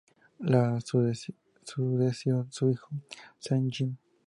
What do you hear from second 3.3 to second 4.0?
Zheng Jing.